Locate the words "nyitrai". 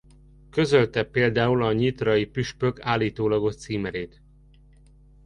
1.73-2.25